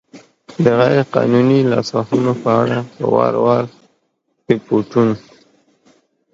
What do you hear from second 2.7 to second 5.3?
په وار وار ریپوټون